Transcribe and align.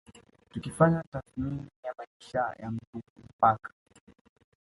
Tukifanya 0.51 1.03
tathmini 1.11 1.67
ya 1.83 1.93
maisha 1.97 2.55
ya 2.59 2.71
mtu 2.71 3.01
mpaka 3.37 3.71